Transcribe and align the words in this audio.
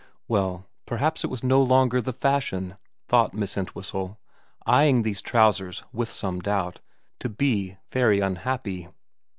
Well, 0.27 0.65
perhaps 0.87 1.23
it 1.23 1.29
was 1.29 1.43
no 1.43 1.61
longer 1.61 2.01
the 2.01 2.11
fashion, 2.11 2.75
thought 3.07 3.35
Miss 3.35 3.55
Entwhistle, 3.55 4.17
eyeing 4.65 5.03
these 5.03 5.21
trousers 5.21 5.83
with 5.93 6.09
some 6.09 6.39
doubt, 6.39 6.79
to 7.19 7.29
be 7.29 7.77
very 7.91 8.19
unhappy. 8.19 8.87